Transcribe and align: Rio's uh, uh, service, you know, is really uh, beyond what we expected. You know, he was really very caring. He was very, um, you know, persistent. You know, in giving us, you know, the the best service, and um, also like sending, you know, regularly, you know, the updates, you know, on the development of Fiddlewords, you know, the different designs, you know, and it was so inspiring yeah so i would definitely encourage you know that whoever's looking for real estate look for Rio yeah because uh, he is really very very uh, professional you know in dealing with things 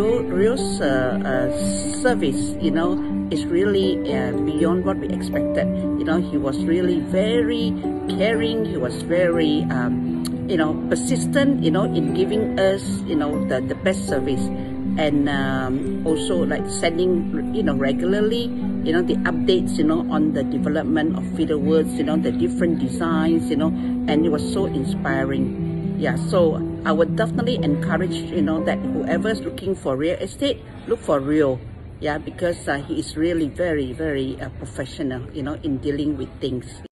Rio's 0.00 0.80
uh, 0.80 1.20
uh, 1.20 2.00
service, 2.00 2.56
you 2.60 2.70
know, 2.70 2.96
is 3.30 3.44
really 3.44 4.00
uh, 4.08 4.32
beyond 4.32 4.84
what 4.84 4.96
we 4.96 5.08
expected. 5.08 5.68
You 6.00 6.04
know, 6.04 6.16
he 6.16 6.38
was 6.38 6.64
really 6.64 7.00
very 7.00 7.76
caring. 8.08 8.64
He 8.64 8.76
was 8.78 9.02
very, 9.02 9.68
um, 9.68 10.24
you 10.48 10.56
know, 10.56 10.72
persistent. 10.88 11.62
You 11.62 11.70
know, 11.70 11.84
in 11.84 12.14
giving 12.14 12.58
us, 12.58 12.82
you 13.04 13.16
know, 13.16 13.36
the 13.48 13.60
the 13.60 13.74
best 13.74 14.08
service, 14.08 14.40
and 14.96 15.28
um, 15.28 16.06
also 16.06 16.40
like 16.40 16.64
sending, 16.68 17.52
you 17.54 17.62
know, 17.62 17.76
regularly, 17.76 18.48
you 18.88 18.96
know, 18.96 19.02
the 19.02 19.16
updates, 19.28 19.76
you 19.76 19.84
know, 19.84 20.08
on 20.08 20.32
the 20.32 20.42
development 20.42 21.16
of 21.20 21.24
Fiddlewords, 21.36 21.92
you 21.96 22.04
know, 22.04 22.16
the 22.16 22.32
different 22.32 22.80
designs, 22.80 23.50
you 23.50 23.56
know, 23.56 23.68
and 24.08 24.24
it 24.24 24.30
was 24.32 24.42
so 24.52 24.64
inspiring 24.64 25.72
yeah 26.02 26.16
so 26.16 26.56
i 26.84 26.92
would 26.92 27.16
definitely 27.16 27.56
encourage 27.62 28.16
you 28.30 28.42
know 28.42 28.62
that 28.64 28.78
whoever's 28.78 29.40
looking 29.40 29.74
for 29.74 29.96
real 29.96 30.18
estate 30.18 30.60
look 30.86 31.00
for 31.00 31.20
Rio 31.20 31.60
yeah 32.00 32.18
because 32.18 32.68
uh, 32.68 32.78
he 32.78 32.98
is 32.98 33.16
really 33.16 33.48
very 33.48 33.92
very 33.92 34.40
uh, 34.40 34.48
professional 34.58 35.22
you 35.32 35.42
know 35.42 35.54
in 35.62 35.78
dealing 35.78 36.16
with 36.16 36.28
things 36.40 36.82